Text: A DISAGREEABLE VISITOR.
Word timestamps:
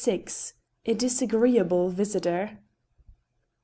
A 0.87 0.95
DISAGREEABLE 0.95 1.89
VISITOR. 1.91 2.57